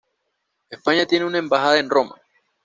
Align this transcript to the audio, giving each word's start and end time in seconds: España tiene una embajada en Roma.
España 0.71 1.05
tiene 1.05 1.25
una 1.25 1.37
embajada 1.37 1.77
en 1.77 1.87
Roma. 1.91 2.15